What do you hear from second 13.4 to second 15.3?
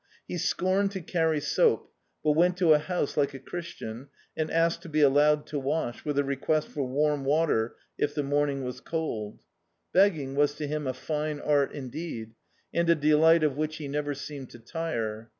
of which he never seemed to tire.